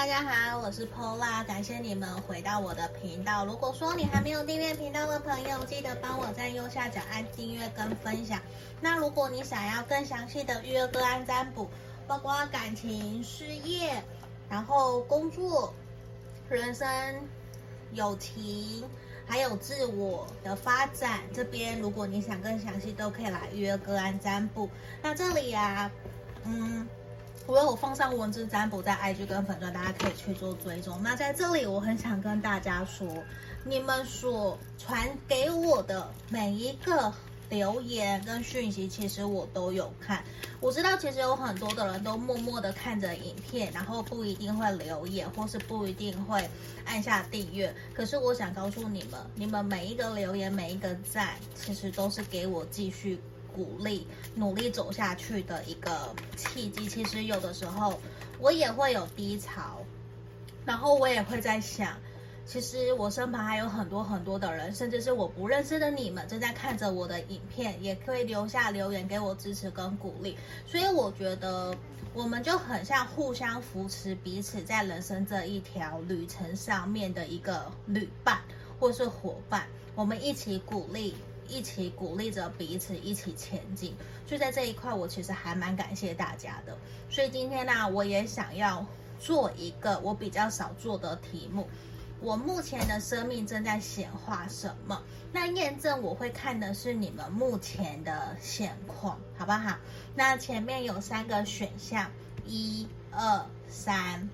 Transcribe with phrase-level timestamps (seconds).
[0.00, 3.44] 大家好，我是 Pola，感谢你们回到我的频道。
[3.44, 8.40] 如果说你还没有订阅频道的朋友，记得帮我在右下角按订阅跟分享。
[8.80, 11.68] 那如果你想要更详细的预约个案占卜，
[12.06, 14.02] 包括感情、事业，
[14.48, 15.74] 然后工作、
[16.48, 16.88] 人生、
[17.92, 18.82] 友情，
[19.26, 24.66] 还有自我的发展，这边如果你想更详细，都可以来预约个案占卜。
[25.02, 25.90] 那这里啊，
[26.44, 26.88] 嗯。
[27.50, 31.02] 我有放上文字占卜在 IG 跟粉钻，大家可以去做追踪。
[31.02, 33.08] 那在这里，我很想跟大家说，
[33.64, 37.12] 你们所传给我的每一个
[37.48, 40.22] 留言跟讯息，其实我都有看。
[40.60, 46.48] 我知道，其实有很多的人都默默的看着影片，然后不一定会留言，或是不一定会
[46.84, 47.74] 按下订阅。
[47.92, 53.20] 可是我想告诉你们，你们每一个留言，每一个赞，其实都是给我继续。
[53.60, 56.88] 鼓励努力走下去的一个契机。
[56.88, 58.00] 其实有的时候
[58.38, 59.84] 我也会有低潮，
[60.64, 61.94] 然后我也会在想，
[62.46, 70.38] 其实我身旁还有很多很多的人，甚至是我不认识的你们正在看着我的影片，也可以留下留言给我支持跟鼓励。
[70.66, 71.76] 所以我觉得
[72.14, 78.40] 我们就很像互相扶持彼此在人生这一条旅程上面的一个旅伴
[78.78, 81.14] 或是伙伴，我们一起鼓励。
[81.50, 83.94] 一起鼓励着彼此，一起前进。
[84.26, 86.78] 就在这一块，我其实还蛮感谢大家的。
[87.10, 88.86] 所以今天呢、我也想要
[89.18, 91.68] 做一个我比较少做的题目。
[92.20, 95.02] 我目前的生命正在显化什么？
[95.32, 99.78] 那验证我会看的是你们目前的现况，好不好？
[100.14, 102.10] 那前面有三个选项，
[102.46, 104.28] 一、二、三。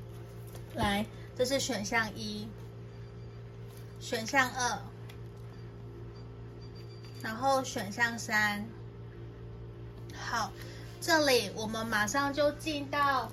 [0.75, 1.06] 来，
[1.37, 2.48] 这是选项一，
[4.00, 4.78] 选项二。
[7.22, 8.64] 然后选项三，
[10.14, 10.53] 好，
[11.00, 13.31] 这里我们马上就进到，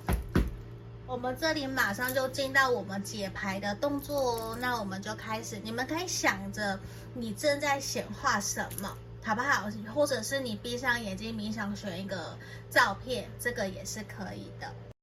[1.06, 4.58] 我们这里马上就进到我们解牌的动作哦。
[4.60, 6.78] 那我们就开始，你们可以想着
[7.14, 9.70] 你正在显化什么，好不好？
[9.94, 12.36] 或者是你闭上眼睛冥想，选一个
[12.70, 14.93] 照片，这个也是可以的。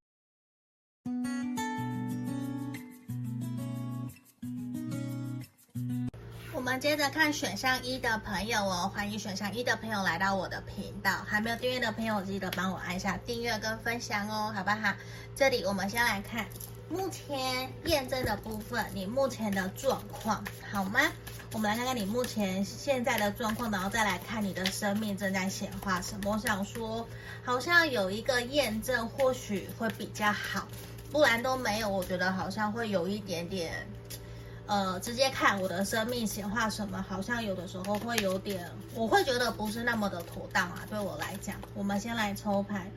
[6.72, 11.12] 们接着看选项一的朋友哦，欢迎选项一的朋友来到我的频道。
[11.28, 14.94] 还没有订阅的朋友，记得帮我按下订阅跟分享哦，好不好？
[15.36, 16.46] 这里我们先来看
[16.88, 21.02] 目前验证的部分，你目前的状况好吗？
[21.52, 26.32] 我们来看看你目前现在的状况，然后再来看你的生命正在显化什么。
[26.32, 27.06] 我想说，
[27.44, 30.66] 好像有一个验证或许会比较好，
[31.12, 33.86] 不然都没有，我觉得好像会有一点点。
[34.68, 40.86] 呃，直接看我的生命显化什么，好像有的时候会有点，我会觉得不是那么的妥当啊。
[40.90, 42.90] 对我来讲，我们先来抽牌，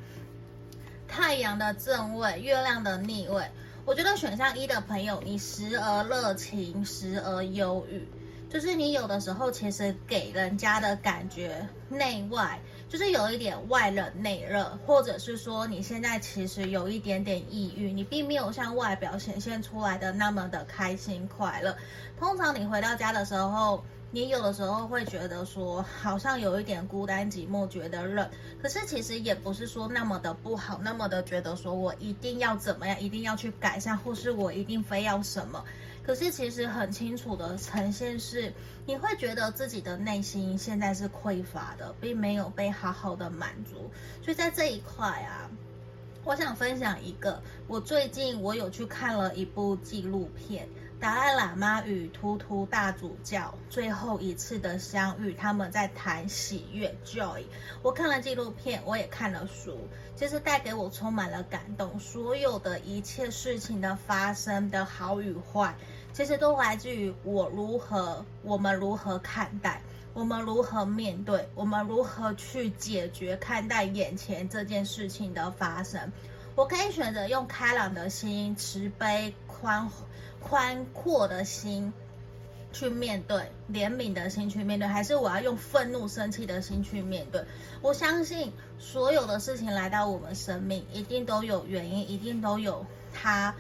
[1.09, 3.45] 太阳的正位，月亮的逆位。
[3.85, 8.09] 我觉得选项一的朋友，你时而热情，时而忧郁，
[8.49, 12.61] 就是你有的时候其实给人家的感觉内外。
[12.95, 21.77] 就是有一点外冷内热，或者是说你现在其实有一点点抑郁，你并没有像外表显现出来的那么的开心快乐。
[22.21, 28.31] 通常你回到家的时候，你有的时候会觉得说好像有一点孤单寂寞，觉得冷。
[28.63, 35.65] 可是其实也不是说那么的不好，那么的觉得说我一定要怎么样，一定要去改善，或是我一定非要什么。
[36.07, 38.53] 可是其实很清楚的呈现是，
[38.85, 43.91] 你会觉得自己的内心现在是匮乏的，并没有被好好的满足。
[44.23, 45.51] 所以在这一块啊，
[46.23, 50.69] 我想分享一个，我最近我有去看了一部纪录片。
[51.01, 57.45] 达赖喇嘛与图图大主教最后一次的相遇，他们在谈喜悦 （joy）。
[57.83, 59.77] 我看了纪录片，我也看了书，
[60.17, 61.99] 其实带给我充满了感动。
[61.99, 65.75] 所有的一切事情的发生的好与坏，
[66.15, 69.83] 其实都来自于我如何，我们如何看待，
[70.15, 76.13] 我们如何面对，我们如何去解决看待眼前这件事情的发生。
[76.55, 79.91] 我可以选择用开朗的心、慈悲、宽
[80.41, 81.93] 宽阔的心
[82.73, 87.45] 去面对，怜悯的心去面对，还是我要用愤怒、生气的心去面对？
[87.83, 93.53] 我相信所有的事情来到我们生命，一定都有原因，一定都有它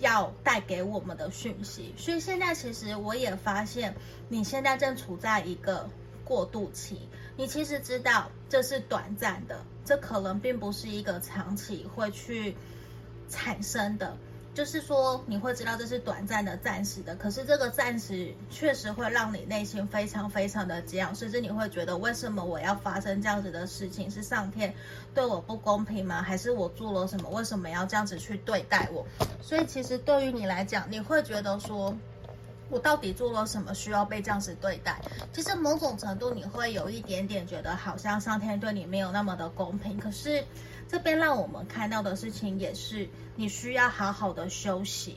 [0.00, 1.94] 要带给我们的讯息。
[1.96, 3.94] 所以现在其实我也发现，
[4.28, 5.88] 你现在正处在一个
[6.24, 7.08] 过渡期。
[7.36, 12.56] 你其实知道这是短暂的，这可能并不是一个长期会去
[13.28, 14.16] 产生的。
[14.52, 24.10] 就是说，你会知道这是短暂的、暂时的，可是这个暂时确实会让你内心非常非常的煎熬，甚至你会觉得，为什么我要发生这样子的事情？
[24.10, 24.74] 是上天
[25.14, 26.20] 对我不公平吗？
[26.20, 27.30] 还是我做了什么？
[27.30, 29.06] 为什么要这样子去对待我？
[29.40, 31.96] 所以，其实对于你来讲，你会觉得说，
[32.68, 35.00] 我到底做了什么需要被这样子对待？
[35.32, 39.96] 其实某种程度，你会有一点点觉得，好像上天对你没有那么的公平。
[39.96, 40.44] 可是。
[40.90, 45.16] 这边让我们看到的事情也是，你需要好好的休息。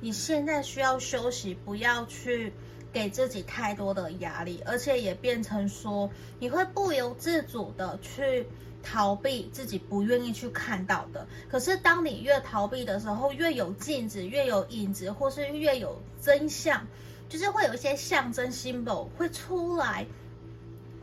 [0.00, 2.50] 你现在需要休息，不要去
[2.90, 6.08] 给自己太多的压力，而且也变成说，
[6.38, 8.46] 你会不由自主的去
[8.82, 11.26] 逃避自己不愿意去看到的。
[11.50, 16.86] 可是当你越逃避的时候，越有镜子，越有影子，或是越有真相，
[17.28, 20.06] 就是会有一些象征 symbol 会出来。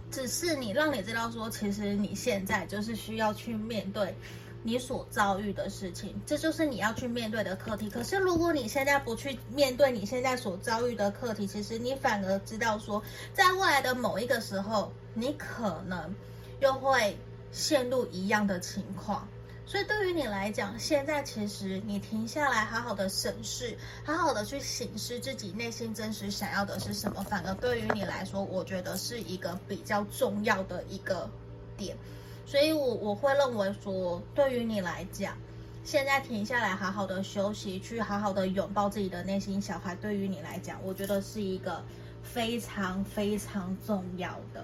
[0.10, 4.16] 只是你让你知道说，其实你现在就是需要去面对
[4.64, 7.90] 你所遭遇的事情，这就是你要去面对的课题。
[7.90, 13.02] 可是如果你现在不去面对你现在所遭遇的课题，其实你反而知道说，
[13.34, 16.16] 在未来的某一个时候，你可能
[16.60, 17.18] 又会
[17.52, 19.28] 陷入一样的情况。
[19.68, 31.30] 所以对于你来讲，现在其实你停下来，好好的审视，好好的去醒思自己内心真实想要的是什么，反而对于你来说，我觉得是一个比较重要的一个
[31.76, 31.98] 点。
[32.46, 35.38] 所以我我会认为说，对于你来讲，
[35.84, 41.84] 现在停下来，好好的休息，去好好的拥抱自己的内心小孩，对于你来讲，我觉得是一个
[42.24, 44.64] 非常非常重要的。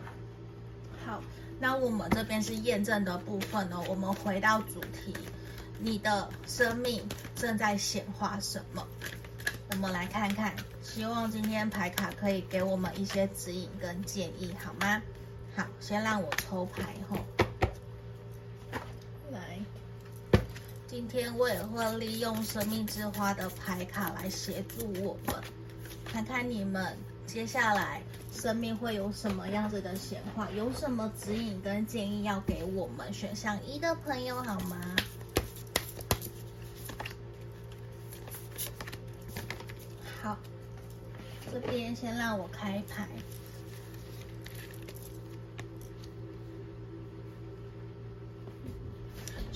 [1.06, 1.22] 好。
[1.60, 5.16] 那我们这边是验证的部分呢，我们回到主题，
[5.80, 7.02] 你的生命
[7.36, 8.86] 正在显化什么？
[9.72, 15.02] 我们来看看，希望今天牌卡可以给我们一些指引跟建议，好吗？
[15.56, 17.18] 好，先让我抽牌吼。
[19.32, 19.60] 来，
[20.86, 25.42] 今天我也会利用生命之花的牌卡来协助我们，
[26.06, 28.02] 看看你们接下来。
[28.34, 30.50] 生命会有什么样子的显化？
[30.52, 34.78] 有什么指引跟建议要给我们选项一的朋友好吗？
[40.22, 40.38] 好，
[41.52, 43.08] 这边先让我开牌。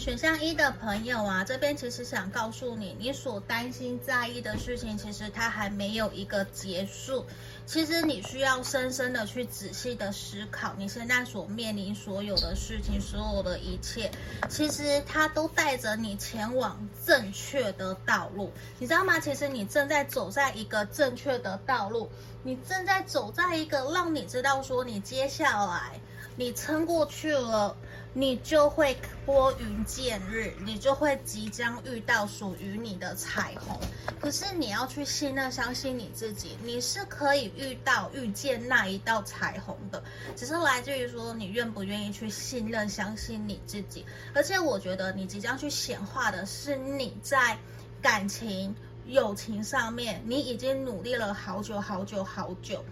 [0.07, 7.25] 选项一的朋友啊，这边其实想告诉你，你所担心在意的事情，其实它还没有一个结束。
[7.65, 14.09] 其实你需要深深的去仔细的思考，你现在所面临所有的事情，所有的一切，
[14.48, 19.19] 其实它都带着你前往正确的道路，你知道吗？
[19.19, 22.10] 其实你正在走在一个正确的道路，
[22.44, 26.00] 你正在走在一个让你知道说，你接下来
[26.38, 27.75] 你撑过去了。
[28.19, 28.98] 你就会
[29.28, 33.80] 拨云见日，你就会即将遇到属于你的彩虹。
[34.19, 40.04] 可是你要去信任、相信你自己，你是可以遇到、遇见那一道彩虹的。
[40.36, 44.04] 只是来自于说，你愿不愿意去信任、相信你自己。
[44.34, 47.56] 而且我觉得，你即将去显化的是你在
[48.02, 48.75] 感情、
[49.06, 52.84] 友情上面，你已经努力了好久、好久、好久。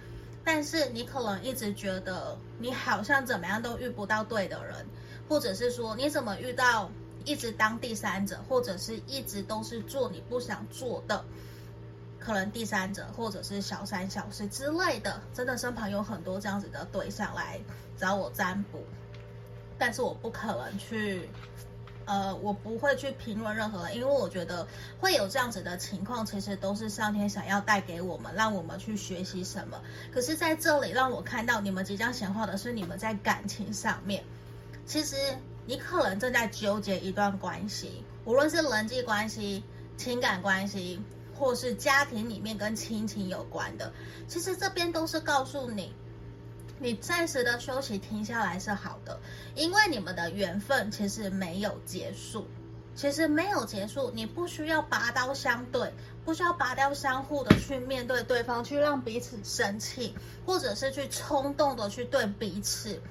[0.44, 4.86] 但是你可能一直觉得，你好像怎么样都遇不到对的人。
[5.28, 6.90] 或者是说，你怎么遇到
[7.26, 11.26] 一直当第三者，或者是一直都是做你不想做的，
[12.20, 17.60] 可能第三者，或者是小三小四之类的，真的身旁有很多这样子的对象来
[17.98, 18.84] 找我占卜，
[19.80, 21.28] 但是我不可能去，
[22.06, 24.68] 呃，我不会去评论任何人，因为我觉得
[25.00, 29.82] 会有这样子的情况，其实都是上天想要带给我们，让我们去学习什么。
[30.14, 34.24] 可是在这里让我看到你们即将显化的是你们在感情上面。
[34.86, 35.16] 其实
[35.66, 39.64] 你可能正在纠结一段关系，无论是人际关系、
[39.98, 41.02] 情感关系，
[41.38, 43.92] 或是家庭里面跟亲情有关的。
[44.28, 45.92] 其实这边都是告诉你，
[46.80, 49.20] 你暂时的休息停下来是好的，
[49.56, 52.48] 因为你们的缘分其实没有结束，
[52.96, 55.92] 其实没有结束，你不需要拔刀相对，
[56.24, 60.16] 不需要拔掉相互的去面对对方，去让彼此生气，
[60.46, 63.02] 或者是去冲动的去对彼此。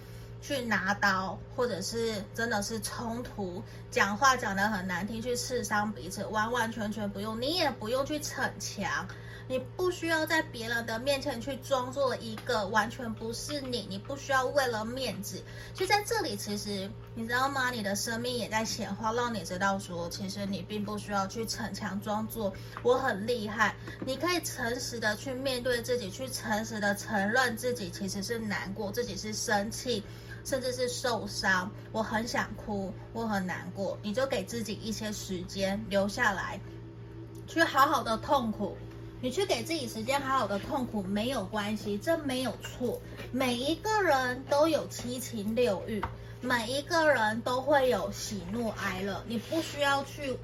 [0.46, 9.08] 去拿刀，或者是真的是冲突，讲话讲得很难听，去刺伤彼此，完完全全不用，你也不用去逞强，
[9.48, 17.70] 你不需要在别人的面前去装作一个完全不是你，你不需要为了面子，就在这里，其实你知道吗？
[17.70, 23.74] 你的生命也在显化，让你知道说，其实你并不需要去逞强，装作我很厉害，
[24.04, 30.04] 你可以诚实的去面对自己，去诚实的承认自己其实是难过，自己是生气。
[30.44, 36.60] 甚至是受伤，我很想哭，我很难过，你就给自己一些时间留下来，
[37.46, 38.76] 去好好的痛苦，
[39.20, 43.00] 你去给自己时间好好的痛苦没有关系，这没有错。
[43.32, 46.04] 每一个人都有七情六欲，
[46.40, 50.38] 每一个人都会有喜怒哀乐，你不需要去。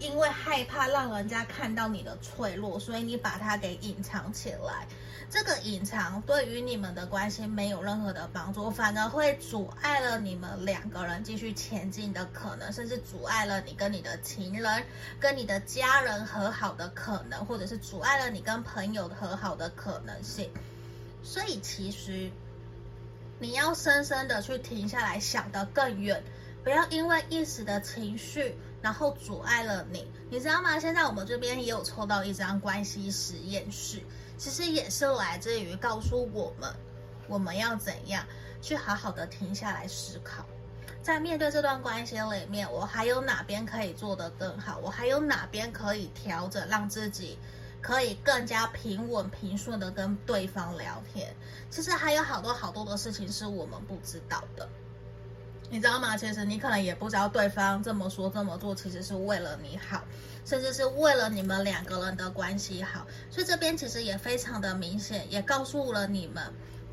[0.00, 4.86] 因为害怕让人家看到你的脆弱，所以你把它给隐藏起来。
[5.30, 14.84] 这个隐藏对于你们的关系没有任何的帮助，反而会阻碍了你们两个人继续前进的可能，甚至阻碍了你跟你的情人、
[15.20, 20.50] 跟你的家人和好的可能，或者是阻碍了你跟朋友和好的可能性。
[21.22, 22.30] 所以其实
[23.38, 26.22] 你要深深的去停下来，想得更远，
[26.64, 28.56] 不要因为一时的情绪。
[28.80, 30.78] 然后阻碍了你，你知道吗？
[30.78, 34.00] 现在我们这边也有抽到一张关系实验室，
[34.38, 36.72] 其实也是来自于告诉我们，
[37.26, 38.24] 我们要怎样
[38.62, 40.46] 去好好的停下来思考，
[41.02, 44.78] 在面对这段关系里面，我还有哪边可以做得更好？
[44.78, 47.36] 我还有哪边可以调整，让自己
[47.82, 51.34] 可以更加平稳平顺的跟对方聊天？
[51.68, 54.68] 其实还有好多好多的事情是我们不知道的。
[55.70, 56.16] 你知道吗？
[56.16, 60.02] 其实你可能也不知道对方这么说这么做，其实是为了你好，
[60.44, 63.06] 甚至是为了你们两个人的关系好。
[63.30, 66.42] 所以这边其实也非常的明显，也告诉了你们，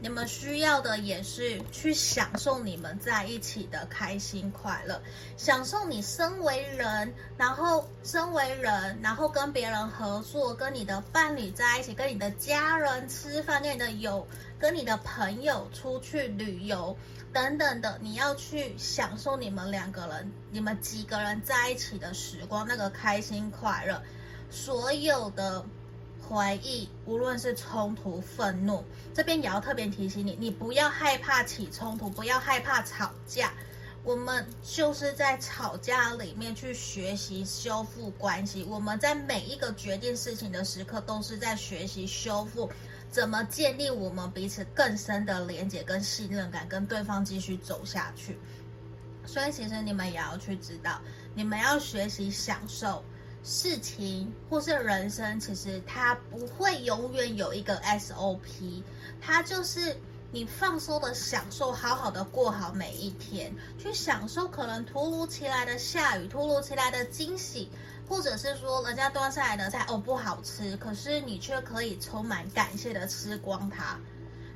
[0.01, 5.01] 你们需要的也是去享受你们在一起的开心快乐，
[5.37, 14.27] 享受你身为人，然后身为人，然后跟别人合作，跟你的伴侣在一起，跟你的家人吃饭，跟你的友，
[14.65, 16.97] 跟你的朋友出去旅游。
[17.31, 24.01] 等等的，你要去享受你们两个人、你们几个人在一起的时光，那个开心快乐，
[24.49, 25.63] 所有的
[26.27, 33.53] 回忆，无论是冲突、愤怒，这边也要特别提醒你，你不要害怕起冲突，不要害怕吵架。
[34.03, 42.71] 我们就是在吵架里面去学习修复关系，我们在每一个决定事情的时刻，都是在学习修复。
[43.15, 48.37] 怎么建立我们彼此更深的连接跟信任感，跟对方继续走下去？
[49.25, 50.99] 所以其实你们也要去知道，
[51.33, 53.01] 你们要学习享受
[53.41, 58.83] 事情或是人生，其实它不会永远有一个 SOP，
[59.21, 59.95] 它就是
[60.33, 67.69] 你放松的享受，好好的过好每一天，去享受可能突如其来的下雨，突如其来的惊喜。
[68.07, 73.99] 或者是说，人家端上来的菜哦不好吃，可是你却可以充满感谢的吃光它，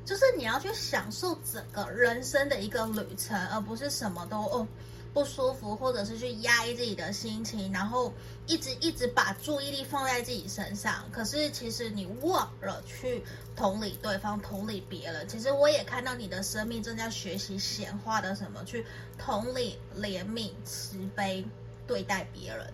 [0.05, 4.67] 就是你要去享受整个人生的一个旅程，而不是什么都哦
[5.11, 8.13] 不舒服，或者是去压抑自己的心情，然后
[8.45, 11.03] 一直一直把注意力放在自己身上。
[11.11, 13.23] 可是其实你忘了去
[13.55, 15.27] 同理对方，同理别人。
[15.27, 18.85] 其实我也看到你的生命正在学习显化的什么，去
[19.17, 21.43] 同理、怜悯、慈悲
[21.87, 22.71] 对待别人。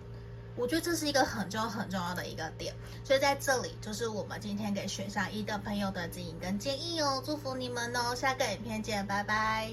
[0.58, 9.70] 我觉得这是一个很重要很重要的一个点，所以在这里就是我们今天给选项一的朋友的指引跟建议哦，祝福你们哦，下个影片见，拜拜。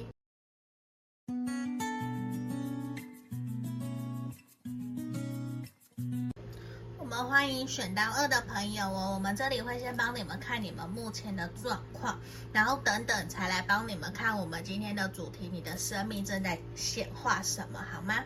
[6.98, 12.18] 我们欢迎选到二的朋友哦，我们这里会先帮你们看你们目前的状况，
[12.52, 18.24] 然后等等才来帮你们看我们今天的主题，你的生命正在显化什么，好吗？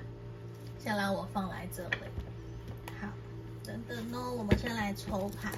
[0.78, 1.96] 先让我放来这里。
[3.66, 5.52] 等等哦，我们先来抽牌，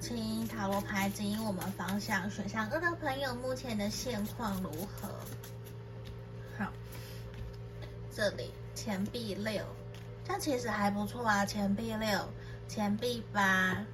[0.00, 2.30] 请塔罗牌指引我们方向。
[2.30, 5.08] 选项二的朋友目前的现况如何？
[6.56, 6.72] 好，
[8.14, 9.64] 这里钱币六，
[10.24, 11.44] 这其实还不错啊。
[11.44, 12.28] 钱币六，
[12.68, 13.84] 钱币八，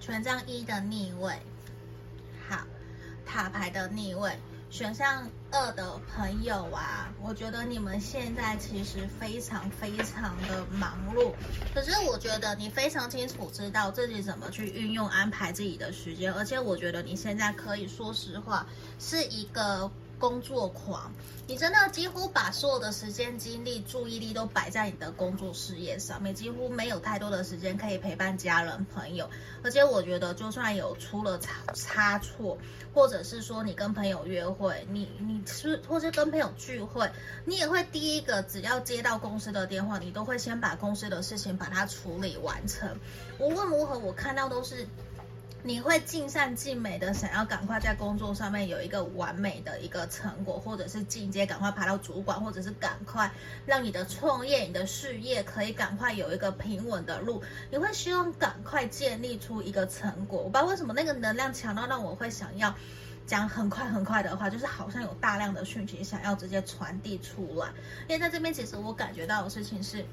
[0.00, 1.34] 权杖一的逆位，
[2.48, 2.66] 好，
[3.26, 4.32] 塔牌的逆位。
[4.70, 11.32] 选项二的朋友啊，我觉得你们现在其实非常非常的忙碌，
[11.74, 18.66] 可是我觉得你非常清楚知道自己怎么去运用安排自己的时间，而且我觉得你现在可以说实话
[18.98, 19.90] 是一个。
[20.20, 21.10] 工作狂，
[21.46, 29.28] 你真的几乎把所有的时间、精力、注意力都摆在你的工作事业上面，几乎没有太多的时间可以陪伴家人朋友。
[29.64, 32.58] 而且我觉得，就算有出了差差错，
[32.94, 37.10] 或者是说你跟朋友约会，你你是或是跟朋友聚会，
[37.46, 43.00] 你也会第一个只要接到公司的电话，你都会先把公司的事情把它处理完成。
[43.38, 44.86] 无论如何，我看到都是。
[45.62, 53.30] 你会尽善尽美的想要赶快在工作上面有一个完美的一个成果，或者是进阶赶快爬到主管，或者是赶快
[53.66, 57.42] 让你的创业、你的事业可以赶快有一个平稳的路。
[57.70, 60.38] 你会希望赶快建立出一个成果。
[60.38, 62.74] 我不知道为什么那个能量强到让我会想要
[63.26, 67.68] 讲很快很快的话，就是好像有大量的讯息想要直接传递出来。
[68.08, 70.04] 因为在这边其实我感觉到的事情是。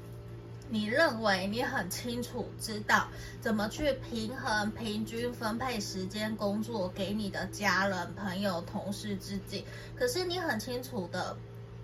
[0.70, 3.08] 你认为你很清楚知道
[3.40, 9.64] 怎么去平衡、平均分配时间、工作给你的家人、朋友、同事、自己，
[9.96, 11.36] 可是你很清楚的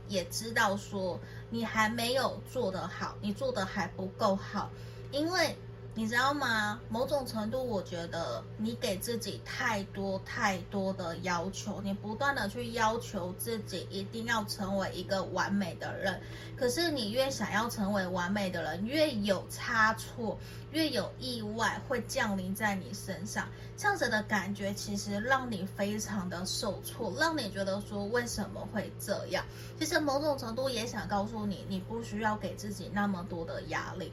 [0.09, 1.19] 也知道说
[1.51, 4.71] 你还没有做得好，你做得还不够好，
[5.11, 5.57] 因为。
[5.97, 6.81] 你知道吗？
[6.89, 16.21] 某种程度，我觉得你给自己太多太多的要求，你不断的去要求自己一定要成为一个完美的人。
[16.57, 20.37] 可是你越想要成为完美的人，越有差错，
[20.73, 23.49] 越有意外会降临在你身上。
[23.77, 29.45] 这样子的感觉其实让你非常的受挫，让你觉得说为什么会这样？
[29.79, 34.13] 其实某种程度也想告诉你，你不需要给自己那么多的压力。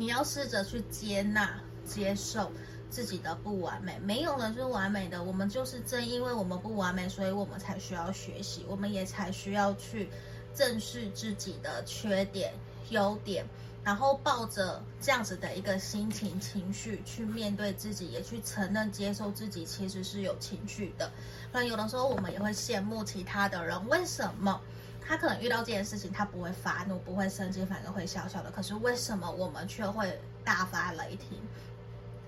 [0.00, 2.50] 你要试着去接纳、接受
[2.88, 3.98] 自己的不完美。
[3.98, 10.08] 没有人是完美的，我们就是正因为我们不完美，所以我们才需要学习，我们也才需要去
[10.54, 12.54] 正视自己的缺点、
[12.88, 13.44] 优点，
[13.84, 21.12] 然后抱着这样子的一个心情、情绪去面对自己，也去承认、接受自己其实是有情绪的。
[21.52, 24.62] 那有的时候我们也会羡慕其他的人，为什么？
[25.10, 28.50] 他可能遇到这件事情，他不会发怒，不会生气，反而会笑笑的。
[28.52, 31.36] 可是为什么我们却会大发雷霆？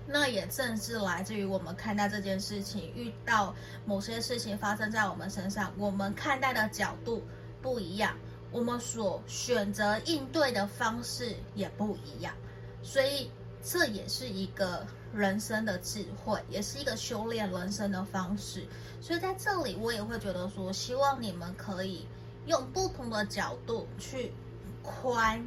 [0.05, 7.23] 那也正是来自于我们看待这件事情，遇到某些事情发生在我们身上，我们看待的角度
[7.61, 8.17] 不一样，
[8.51, 12.33] 我们所选择应对的方式也不一样。
[12.81, 13.31] 所以
[13.63, 18.67] 这也是一个人生的智慧，也是一个修炼人生的方式。
[18.99, 22.05] 所以在这里，我也会觉得说，希望你们可以。
[22.45, 24.33] 用不同的角度去
[24.81, 25.45] 宽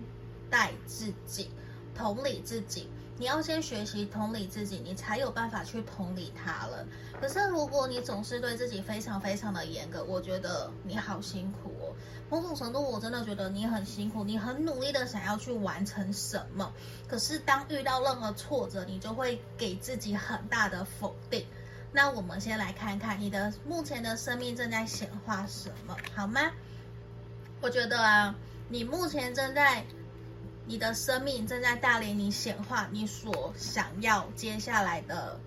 [0.50, 1.50] 待自己，
[1.94, 2.88] 同理自己。
[3.18, 6.86] 你要先学习同理自己，你才有办法去同理他人。
[7.18, 11.96] 可是如果你总是对自己非常非常的严格，我觉得你好辛苦哦。
[12.28, 16.70] 某种程度，我真的觉得你很辛苦，你很努力的想要去完成什么。
[17.08, 21.46] 可是当遇到任何挫折，你就会给自己很大的否定。
[21.92, 26.50] 那我们先来看看你的目前的生命正在显化什么，好吗？
[27.60, 28.34] 我觉得啊，
[28.68, 29.84] 你目前正在，
[30.66, 35.40] 你的生命正在带领你显化你所想要接下来的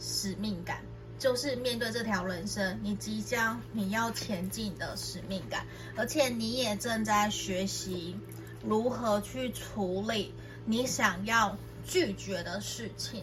[0.00, 0.82] 使命感，
[1.18, 5.66] 就是面对这条人生，你即将你要前进的使命感，
[5.96, 8.16] 而且你也正在学习
[8.62, 13.22] 如何去处理你想要拒绝的事情。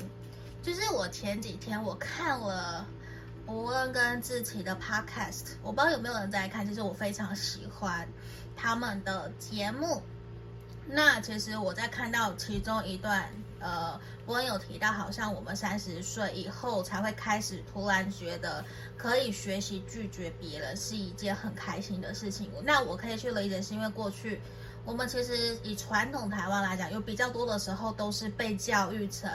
[0.61, 2.85] 就是我前几天我看了。
[3.51, 8.07] 伯恩跟志奇的 podcast，我不知道有没有人在看，其实我非常喜欢
[8.55, 10.01] 他们的节目。
[10.85, 18.63] 那其实我在看到其中一段，呃，伯恩有提到，好像我们三十岁以后才会开始突然觉得
[18.97, 22.49] 可以学习拒绝别人是一件很开心的事情。
[22.63, 24.39] 那我可以去理解，是因为过去
[24.85, 29.29] 我们其实以传统台湾来讲，有比较多的时候都是被教育成。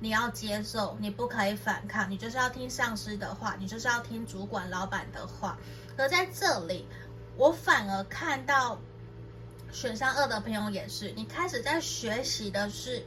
[0.00, 5.58] 你要接受，你不可以反抗，你就是要听上司的话，你就是要听主管、老板的话。
[5.96, 6.86] 而在这里，
[7.36, 8.78] 我反而看到
[9.72, 13.04] 选项二的朋友也是，你开始在学习的是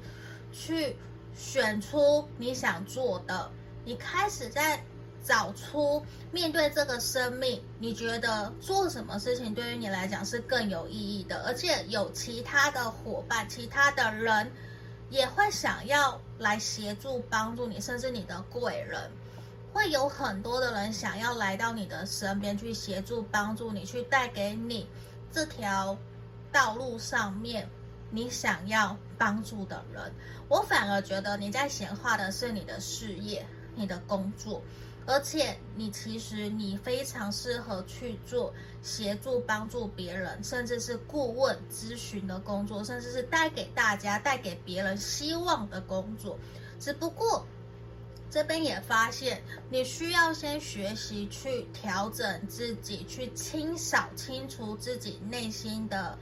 [0.51, 0.95] 去
[1.33, 3.49] 选出你想做的，
[3.85, 4.83] 你开始在
[5.23, 14.51] 找出面对这个生命，你觉得做什么事情对于你来讲是更有意义的，而且有其他的伙伴、其他的人。
[15.11, 19.11] 也会想要来协助帮助你，甚至你的贵人，
[19.73, 24.87] 会有很多的人想要来到你的身边去协助帮助你，去带给你
[25.29, 25.97] 这条
[26.49, 27.69] 道路上面
[28.09, 30.13] 你想要帮助的人。
[30.47, 33.45] 我反而觉得你在显化的是你的事业、
[33.75, 34.61] 你的工作。
[35.05, 46.37] 而且你其实你非常适合去做协助帮助别人，甚至是顾问咨询的工作，甚至是带给大家、带给别人希望的工作。
[46.79, 47.45] 只不过
[48.29, 56.17] 这边也发现，你需要先学习去调整自己，去清扫、清除自己内心的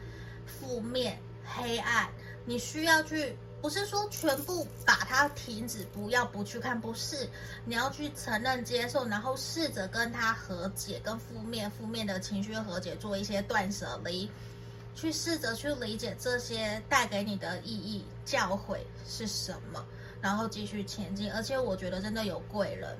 [0.45, 2.09] 负面、黑暗。
[2.45, 3.37] 你需要去。
[3.61, 7.29] 不是说全部把它停止，不要不去看，不是，
[7.65, 14.31] 你要去承认、接受，然后试着跟他和解，跟负面、负面的情绪和解，做一些断舍离，
[14.95, 19.85] 去试着去理解这些带给你的意义、教诲是什么，
[20.21, 21.29] 然后继续前进。
[21.33, 22.97] 而且我觉得真的有贵人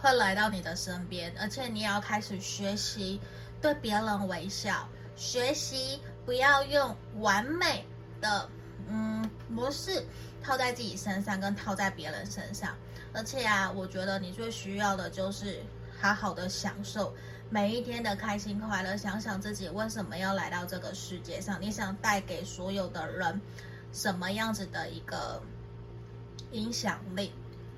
[0.00, 3.20] 会来到你的身边，而且你也要开始学习
[3.60, 7.84] 对别人微笑，学习不要用完美
[8.20, 8.48] 的。
[8.86, 10.04] 嗯，模式
[10.42, 12.74] 套在自己身上，跟套在别人身上。
[13.12, 15.62] 而且啊，我觉得你最需要的就是
[16.00, 17.14] 好好的享受
[17.48, 18.96] 每一天的开心快乐。
[18.96, 23.40] 想想自己为什么要来到这个世界上，你想带给所有的人
[23.92, 25.40] 什么样子的一个
[26.50, 27.32] 影响力。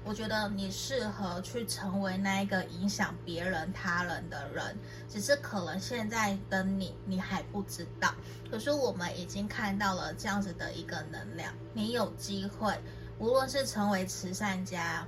[0.07, 4.79] 我觉得你适合去成为那一个影响别人、他人的人，
[5.11, 8.15] 只是可能现在的你，你还不知道。
[8.49, 12.73] 可是我们已经看到了这样子的一个能量，你有机会，
[13.19, 15.05] 无论是成为慈善家、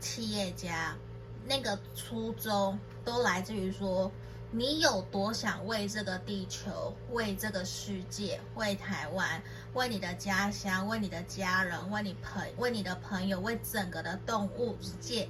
[0.00, 0.96] 企业家，
[1.46, 4.10] 那个初衷都来自于说。
[4.50, 9.42] 你有多想为这个地球、为这个世界、为台湾、
[9.74, 15.28] 为你的家乡、为你的家人、为你朋、为你的朋友、为整个的动物界？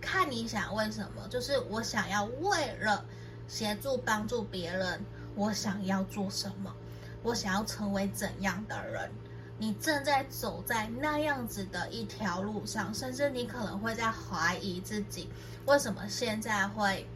[0.00, 1.26] 看你想为什么？
[1.28, 3.04] 就是我想要为了
[3.46, 5.00] 协助帮助别人，
[5.34, 6.74] 我想要做什么？
[7.22, 9.10] 我想要成为怎样的人？
[9.58, 15.30] 你正在走在那样子的一条路上，甚至你可能会在怀疑自己，
[15.64, 17.06] 为什么现在会？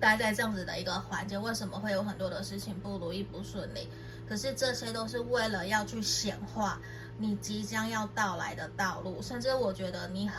[0.00, 3.86] 待在这样子的一个环境，为什么会有很多的事情不如意、不顺利？
[4.30, 6.80] 可是这些都是为了要去显化
[7.18, 9.20] 你即将要到来的道路。
[9.20, 10.30] 甚至我觉得你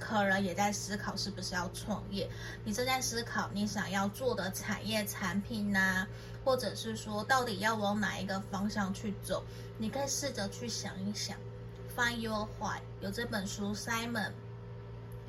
[0.00, 2.26] 可能也在思考是不是要创业，
[2.64, 6.06] 你正在思考你想要做的产业、产品呐、
[6.42, 9.44] 或者是说到底要往哪一个方向去走？
[9.76, 11.36] 你可以试着去想一想
[11.94, 12.80] ，Find Your Why。
[13.02, 14.30] 有这本书，Simon。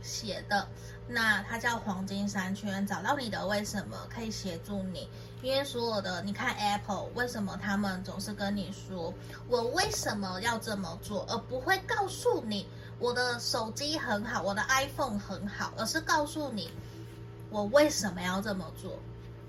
[0.02, 0.68] 写的，
[1.08, 5.10] 那它叫黄金三圈，找到你的为什么可以协助你，
[5.42, 9.14] 因为所有的你看 Apple，为什么他们总是跟你说
[9.48, 12.68] 我为什么要这么做，而不会告诉你
[12.98, 16.72] 我的手机很好，我的 iPhone 很好，而是告诉你
[17.50, 18.98] 我为什么要这么做，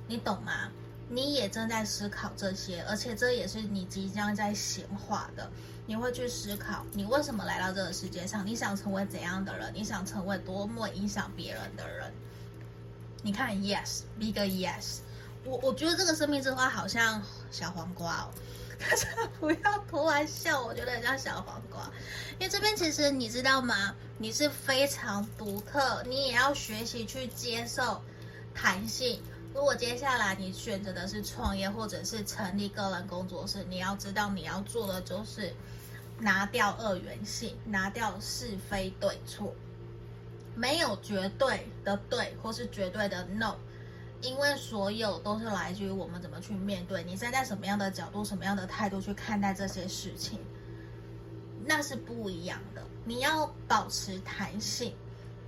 [0.07, 0.71] 你懂吗？
[1.09, 5.49] 你也正在思考这些，而且这也是你即将在显化的。
[5.87, 8.45] 你会去思考，你为什么来到这个世界上？
[8.45, 9.73] 你想成为怎样的人？
[9.73, 12.13] 你想成为多么影响别人的人？
[13.23, 14.99] 你看，Yes，Big Yes。
[15.47, 18.29] 我我觉得这个生命之花好像小黄瓜哦，
[18.79, 19.07] 但是
[19.39, 21.91] 不要突然笑，我觉得很像小黄瓜。
[22.39, 23.95] 因为这边其实你知道吗？
[24.19, 28.03] 你是非常独特，你也要学习去接受
[28.55, 29.23] 弹性。
[29.55, 35.55] 如果接下来你选择的是创业，或者是成立个人工作室，你要知道你要做的就是
[36.19, 39.55] 拿掉二元性，拿掉是非对错，
[40.55, 43.55] 没有绝对的对或是绝对的 no，
[44.27, 50.41] 因为所有都是来自于我们怎么去面对，你站在什么样的角度、什么样的态度去看待这些事情，
[51.65, 52.83] 那是不一样的。
[53.05, 54.93] 你要保持弹性，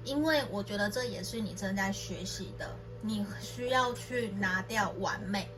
[0.04, 2.70] 因为我觉得这也是你正在学习的。
[3.02, 5.48] 你需要去拿掉完美，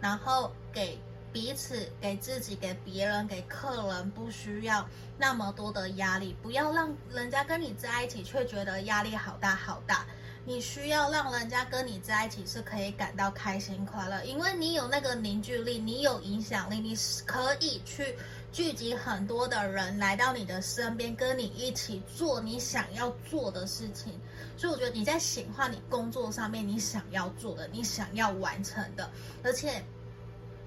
[0.00, 1.00] 然后给
[1.32, 4.88] 彼此、给自己、给别人、给客人不需要
[5.18, 10.06] 那么多的压力，不要让人家跟你在一起却觉得压力好大好大。
[10.48, 18.16] 你需要让人家跟你在一起是可以感到开心快乐，因为你有那个凝聚力，你有影响力，你是可以去
[18.50, 24.18] 聚集很多的人来到你的身边，跟你一起做你想要做的事情。
[24.56, 29.10] 所以我觉得你在显化你工作上面你想要做的，你想要完成的，
[29.44, 29.84] 而且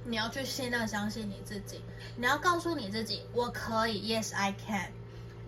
[0.04, 1.82] 你要去信任、相信你自己，
[2.16, 4.92] 你要告诉你自己，我可以，Yes I can，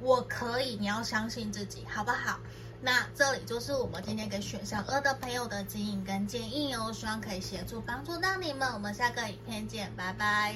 [0.02, 2.40] 我可以，你要相信自己，好不好？
[2.86, 8.68] 那这里就是我们今天给选项二的朋友的指引跟建议哦，希望可以协助帮助到你们。
[8.74, 10.54] 我们下个影片见，拜拜。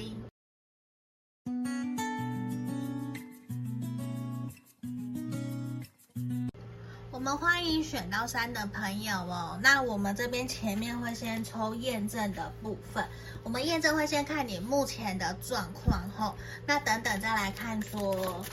[7.10, 9.58] 我们欢迎选到三的朋友哦。
[9.62, 13.08] 那我们这边前面会先抽验证的部分，
[13.42, 16.34] 我们验证会先看你目前的状况后，
[16.66, 18.44] 那等等再来看说。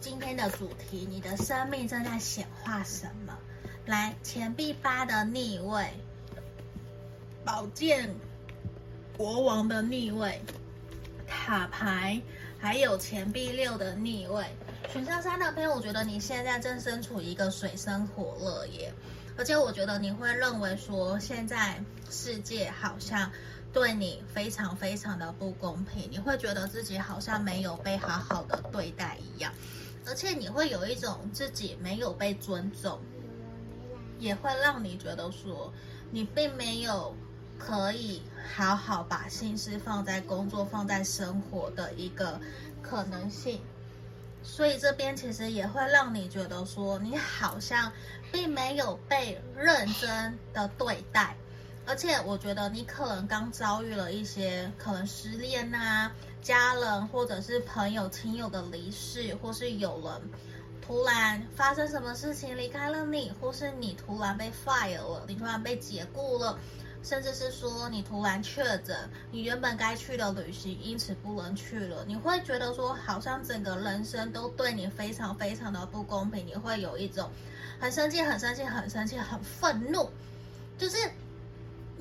[0.00, 3.36] 今天的主题，你的生命正在显化什么？
[3.84, 5.92] 来，钱币八的逆位，
[7.44, 8.14] 宝剑
[9.14, 10.40] 国王的逆位，
[11.26, 12.18] 塔牌，
[12.58, 14.46] 还有钱币六的逆位。
[14.90, 18.94] 选项三的朋友，我觉得你现在正身处一个水深火热耶，
[19.36, 23.30] 而且我觉得你会认为说，现在世界好像
[23.70, 29.52] 对你非常非常的不公平，你会觉得自己好像没有被好好的对待一样。
[30.06, 32.98] 而且你会有一种自己没有被尊重，
[34.18, 35.72] 也会让你觉得说
[36.10, 37.14] 你并没有
[37.58, 38.22] 可以
[38.54, 42.40] 好好把心思放在工作、放在生活的一个
[42.82, 43.60] 可能性。
[44.42, 47.92] 所以这边其实也会让你觉得说你好像
[48.32, 51.36] 并没有被认真的对待。
[51.86, 56.10] 而且我觉得你可能刚遭遇了一些可能失恋啊。
[56.42, 60.12] 家人或者是朋友、亲友的离世，或是有人
[60.80, 66.58] 突然发生什么事情离开了你，或是你突然被 fire 了，你突然被解雇了，
[67.02, 68.96] 甚至是说你突然确诊，
[69.30, 77.30] 你原本该去的旅行因此不能去了，你会觉得说好像整个人生都对你非常非常的不公平，你会有一种
[77.78, 80.10] 很生气、很生气、很生气、很愤怒，
[80.76, 80.96] 就是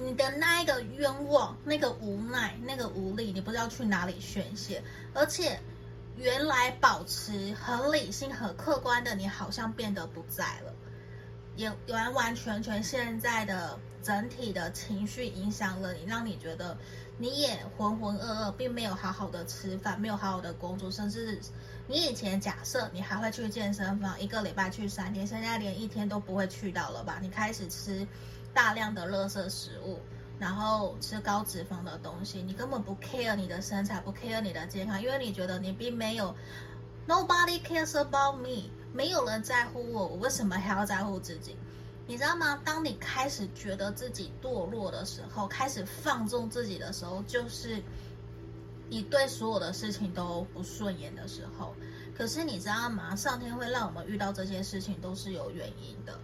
[0.01, 4.81] 你的那一个冤枉、那个无奈、那个无力，你不知道去哪里宣泄，
[5.13, 5.59] 而且
[6.15, 10.73] 原来保持很理性、很客观的你，好像变得不在了。
[11.57, 16.77] 也完完全全现在的整体的情绪影响了你，让你觉得
[17.17, 21.37] 你也浑浑噩噩，并没有好好的吃饭，没有好好的工作，甚至
[21.87, 27.19] 你以前假设你还会去健身房，一个礼拜去三天，现在连一天都不会去到了吧？
[27.21, 28.07] 你开始吃
[28.59, 30.01] 大量的垃圾食物，
[30.37, 36.35] 然后吃高脂肪的东西，你根本不 care 你的身材，不 care 你的健康，因为你觉得你并没有
[37.07, 38.69] nobody cares about me。
[38.91, 41.55] 没有人在乎我，我为什么还要在乎自己？
[42.05, 42.59] 你知道吗？
[42.65, 47.81] 当你开始觉得自己堕落的时候，开始放纵自己的时候，就是
[48.89, 51.73] 你对所有的事情都不顺眼的时候。
[52.13, 53.15] 可是你知道吗？
[53.15, 56.19] 上天会让我们遇到这些事情都是有原因的。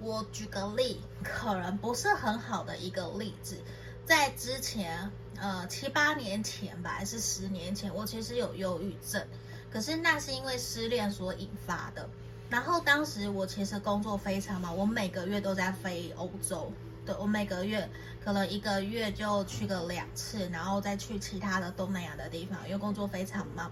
[0.00, 3.56] 我举个例，可能不是很好的一个例子，
[4.04, 9.26] 在之前，呃，七八年前吧，还是十年前，我其实有忧郁症。
[9.70, 12.08] 可是那是因为失恋所引发的，
[12.48, 16.72] 然后当时我其实工作非常忙，我每个月都在飞欧洲，
[17.04, 17.88] 对，我每个月
[18.24, 23.70] 可能一个月就去个两次，然后再去其他的东南亚的地方，因为工作非常忙。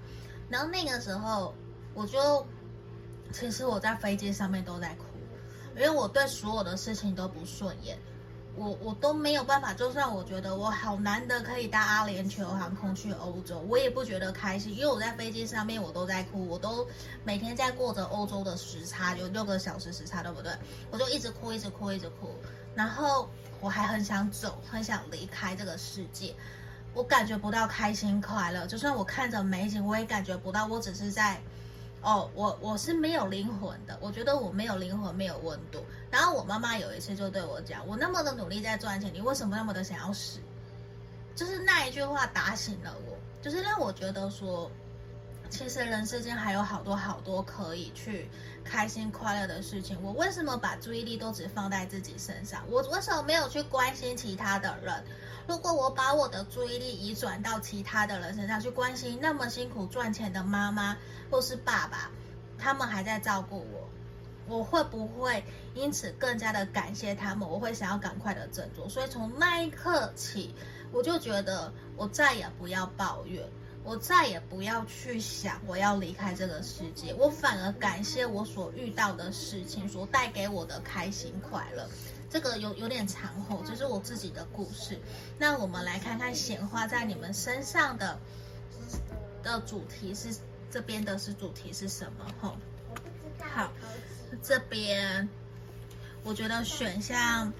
[0.50, 1.54] 然后那个时候
[1.94, 2.46] 我就，
[3.32, 5.04] 其实我在飞机上面都在哭，
[5.76, 7.98] 因为我对所有的事情都不顺眼。
[8.56, 16.86] 我我都没有办法，就算我觉得我好难得可以搭阿联酋航空去欧洲，我也不觉得开心，因为我在飞机上面我都在哭，我都
[17.24, 20.52] 每天在过着欧洲的时差，有六个小时时差，对不对？
[20.92, 22.32] 我就一直哭，一直哭，一直哭，
[22.76, 23.28] 然后
[23.60, 26.32] 我还很想走，很想离开这个世界，
[26.92, 31.42] 我感觉不到开心快乐，就算我看着美景，我也感觉不到，我只是在。
[32.04, 35.82] 哦，我我是没有灵魂的，我觉得我没有灵魂，没有温度。
[36.10, 40.38] 然后我妈妈有一次就对我讲：“我那么的努力在赚钱，你为什么那么的想要死？”
[41.34, 44.70] 就是那一句话打醒了我，就是让我觉得说，
[45.48, 48.28] 其实人世间还有好多好多可以去
[48.62, 49.98] 开心快乐的事情。
[50.02, 52.62] 我为什么把注意力都只放在自己身上？
[52.70, 55.04] 我为什么没有去关心其他的人？
[55.46, 60.96] 如果我把我的注意力移转到其他的人身上，去关心那么辛苦赚钱的妈妈
[61.30, 62.10] 或是爸爸，
[62.58, 63.88] 他们还在照顾我，
[64.46, 67.48] 我会不会因此更加的感谢他们？
[67.48, 68.88] 我会想要赶快的振作。
[68.88, 70.54] 所以从那一刻起，
[70.92, 73.46] 我就觉得我再也不要抱怨，
[73.84, 81.86] 我再也不要去想我要离开这个世界，我反而感谢我所遇到的事情所带给我的开心快乐。
[82.34, 84.98] 这个有有点长吼，就是我自己的故事。
[85.38, 88.18] 那我们来看看显化在你们身上的
[89.44, 90.34] 的主题是
[90.68, 92.56] 这边的是主题是什么吼？
[93.38, 93.70] 好，
[94.42, 95.28] 这边
[96.24, 97.52] 我觉得选项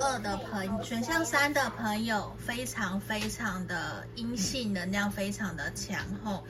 [0.00, 6.42] 二的朋友，选项三的朋友非常非常的阴性能量非常的强吼。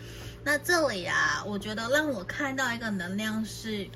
[0.45, 3.91] 那这里啊，我觉得让我看到一个能量是。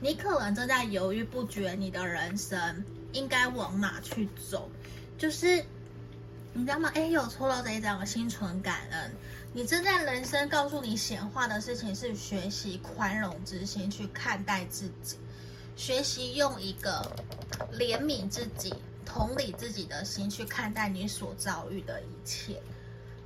[0.00, 4.70] 你可能正在犹豫不决，你的人生应该往哪去走？
[5.16, 5.64] 就是
[6.52, 6.90] 你知道吗？
[6.94, 9.12] 哎，有抽到这一张心存感恩。
[9.52, 15.16] 你正在人生告诉你显化的事情是学习宽容之心去看待自己，
[15.74, 17.16] 学习用一个
[17.72, 22.60] 怜悯自己、同理自己的心去看待你所遭遇的一切。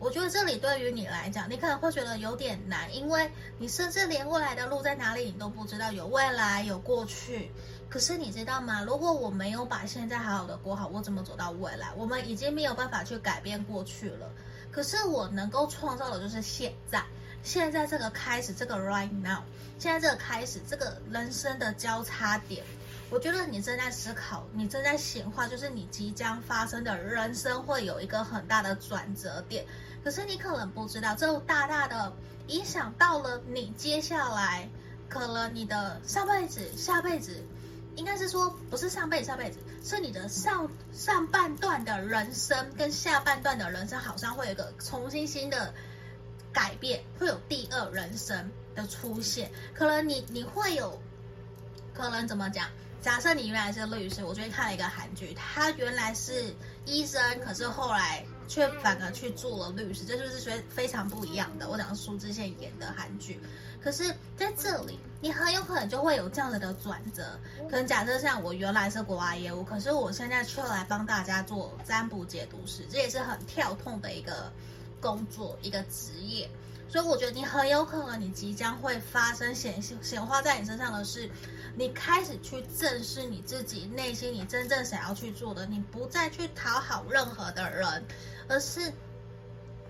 [0.02, 5.92] 我觉得这里对于你来讲，你可能会觉得有点难，因为你甚至连未来的路在哪里你都不知道。
[5.92, 7.52] 有未来，有过去，
[7.88, 8.82] 可是你知道吗？
[8.82, 11.92] 如果我没有把现在好好的过好，我怎么走到未来？
[11.96, 14.28] 我们已经没有办法去改变过去了。
[14.72, 17.04] 可是我能够创造的就是现在，
[17.44, 19.44] 现在这个开始，这个 right now，
[19.78, 22.64] 现在这个开始，这个人生的交叉点。
[23.12, 29.66] 我觉得你正在思考，你正在显化，就是你即将发生的人生会有一个很大的转折点。
[30.02, 32.10] 可是你可能不知道，这大大的
[32.46, 34.66] 影响到了你接下来，
[35.10, 37.44] 可能你的上辈子、下辈子，
[37.96, 45.74] 应该是说不是上辈子、下辈子，是你的上上半段的人生跟下半段的人生，好像会有一个重新新的
[46.50, 49.52] 改变，会有第二人生的出现。
[49.74, 50.98] 可能你你会有，
[51.92, 52.66] 可能怎么讲？
[53.02, 56.54] 假设你原来是律师，我最近看了一个韩剧，他原来是
[56.86, 61.68] 医生，可是后来却反而去做了律师，这就是非非常不一样的。
[61.68, 63.40] 我讲苏志燮演的韩剧，
[63.82, 67.36] 可是在这里，你很有可能就会有这样子的转折。
[67.68, 74.52] 可能假设像我原来是国外业务，可是我现在却来帮大家做占卜解读师，这也是很跳痛的一个
[75.00, 76.48] 工作，一个职业。
[76.92, 81.30] 所以我觉得你很有可能，你即将会发生显显化在你身上的是，
[81.74, 88.04] 你开始去正视你自己内心，你真正想要去做的，你不再去讨好任何的人，
[88.46, 88.92] 而是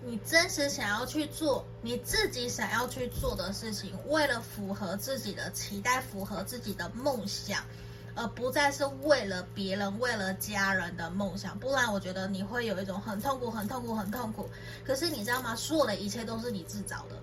[0.05, 7.65] 你真实想要去做你自己想要去做的事情，为了符合自己的期待，符合自己的梦想。
[8.15, 14.47] 而不再是为了别人、为了家人的梦想，不然我觉得你会有一种很痛苦、很痛苦、很痛苦。
[14.85, 15.55] 可是你知道吗？
[15.55, 17.19] 所有的一切都是你自找的。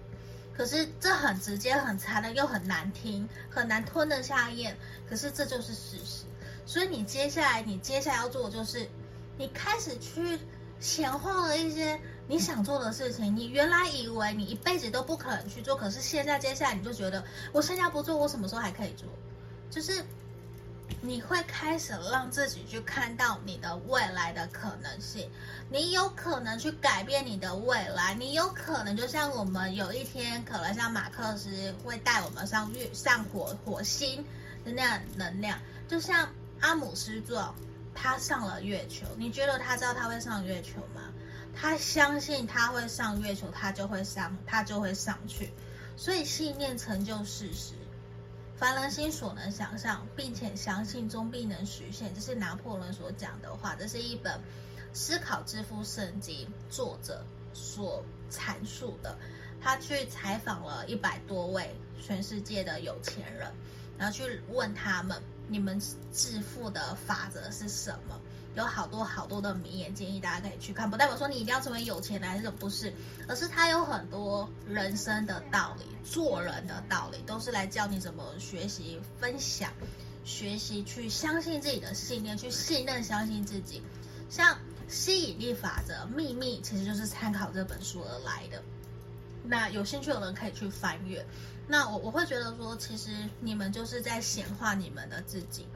[0.53, 4.77] 可是这很直接、很残忍又很难听，很难吞得下咽。
[5.09, 6.25] 可是这就是事实。
[6.67, 8.89] 所以你接下来，你接下来要做的就是，
[9.39, 10.39] 你开始去
[10.81, 13.35] 显化了一些你想做的事情。
[13.35, 19.09] 你原来以为你一辈子都不可能去做，可是现在接下来你就觉得，我现在不做，我什么时候还可以做？
[19.71, 20.05] 就是。
[21.03, 25.31] 你会开始让自己去看到你的未来的可能性，
[25.71, 34.25] 你有可能去改变你的未来，你有可能就像我们有一天可能像马克思会带我们上月上火火星
[34.65, 35.59] 的那样能量，
[35.89, 36.29] 就像
[36.61, 37.55] 阿姆斯壮
[37.95, 41.01] 他上了月球，你觉得他知道他会上月球吗？
[41.55, 45.51] 他相信他会上月球，他就会上，他就会上去，
[45.97, 47.73] 所以信念成就事实。
[48.61, 53.75] 凡人心所能想象，并且相信终必能实现，这是拿破仑所讲的话。
[53.75, 54.35] 这是一本
[54.93, 59.17] 《思考致富圣经》作者所阐述的。
[59.63, 63.51] 他去采访了一百多位全世界的有钱人，
[63.97, 65.81] 然后去问他们：你们
[66.13, 68.20] 致富的法则是什么？
[68.57, 70.91] 有好多好多的名言建议，大家可以去看。
[70.91, 72.93] 不代表说你一定要成为有钱人，不是？
[73.29, 79.73] 而是他有很多人生的道理、做人的道理，都是来教你怎么学习、分享、
[80.25, 83.83] 学习去相信自己的信念，去信任、相信自己。
[84.29, 84.59] 像
[84.89, 88.61] 吸引力法则、秘密，其实就是参考这本书而来的。
[89.45, 91.25] 那有兴趣的人可以去翻阅。
[91.69, 95.67] 那我我会觉得说，其实你们就是在显化你们的自己。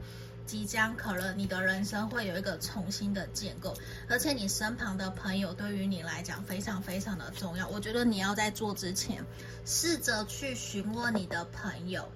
[0.45, 3.75] 即将可能你的人生会有一个重新的建构，
[4.07, 7.67] 而且你身旁的朋友对于你来讲非常非常的重要。
[7.67, 9.25] 我觉得你要在做之前，
[9.65, 12.07] 试着去询问你的朋友。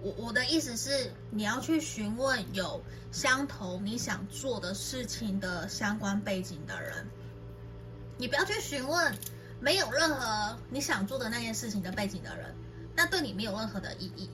[0.00, 7.06] 我我的意思是，你要去询问有相同你想做的事情的相关背景的人。
[8.16, 9.14] 你不要去询问
[9.60, 12.54] 没有任何你想做的那件事情的背景的人，
[12.96, 14.30] 那对你没有任何的意义。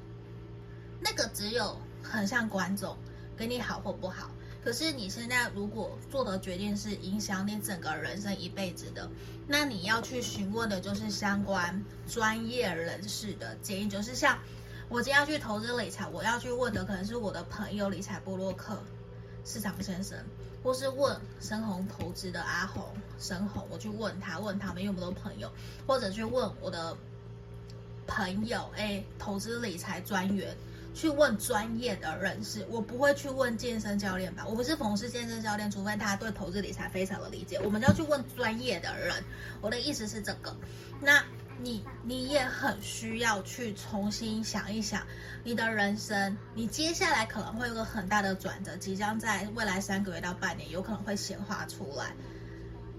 [1.00, 1.80] 那个只有。
[2.04, 2.96] 很像观众，
[3.36, 4.30] 给你好或不好。
[4.62, 9.10] 可是你现在如果做的决定是影响你整个人生一辈子的，
[9.46, 13.88] 那你要去询问的就是相关专业人士的建议。
[13.88, 14.38] 就是像
[14.88, 18.78] 我今天要去投资理财，我要去问的可能是我的朋友理财部落客
[19.44, 20.16] 市场先生，
[20.62, 22.84] 或是问深红投资的阿红
[23.18, 25.52] 深红，我去问他，问他们有没有朋友，
[25.86, 26.96] 或者去问我的
[28.06, 30.56] 朋友，哎，投资理财专员。
[30.94, 34.46] 去问专业的人士，我不会去问健身教练吧？
[34.46, 37.58] 我不是从事健身教练，除非他对投资理财非常的理解。
[37.58, 39.12] 我们要去问专业的人。
[39.60, 40.56] 我的意思是这个。
[41.00, 41.22] 那
[41.60, 45.04] 你你也很需要去重新想一想
[45.42, 52.14] 你的人生，你接下来可能会有个很大的转折，即将在未来三个月到半年有可能会显化出来。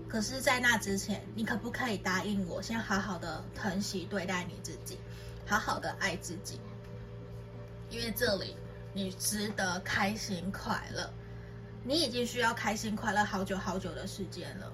[0.09, 4.99] 可是，在那之前，你可不可以答应我，先好好的疼惜对待你自己，
[5.45, 6.59] 好好的爱自己？
[7.95, 8.57] 因为这里
[8.93, 11.09] 你值得开心快乐，
[11.81, 14.69] 你已经需要开心快乐好久好久的时间了。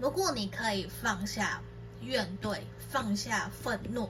[0.00, 1.60] 如果你可以放下
[2.00, 4.08] 怨怼，放下愤怒，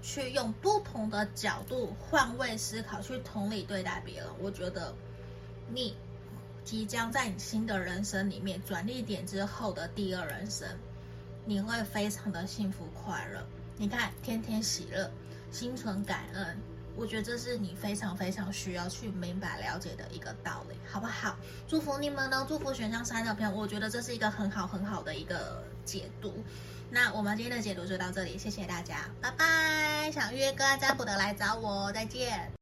[0.00, 4.94] 去用不同的角度换位思考，去同理对待别人，我觉得
[5.68, 5.96] 你
[6.62, 10.68] 即将在你新的人生里面转捩点之后的第二人生，
[11.44, 13.44] 你会非常的幸福快乐。
[13.76, 15.10] 你看，天天喜乐，
[15.50, 16.56] 心存感恩。
[16.96, 21.36] 我觉得这是你非常非常需要去明白了解的一个道理，好不好？
[21.66, 26.44] 祝福你们呢，祝福选项三的朋友，我觉得这是一个很好很好的一个解读。
[26.90, 30.10] 那我们今天的解读就到这里，谢谢大家，拜拜！
[30.12, 32.59] 想预约个案占卜的来找我，再见。